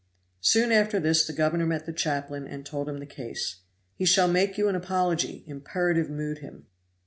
[0.39, 3.57] Soon after this the governor met the chaplain and told him the case.
[3.93, 6.65] "He shall make you an apology" imperative mood him.